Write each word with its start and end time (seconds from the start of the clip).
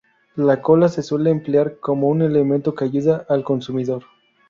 La 0.35 0.63
cola 0.63 0.89
se 0.89 1.03
suele 1.03 1.29
emplear 1.29 1.77
como 1.79 2.07
un 2.07 2.23
elemento 2.23 2.73
que 2.73 2.85
ayuda 2.85 3.23
al 3.29 3.43
consumidor. 3.43 4.03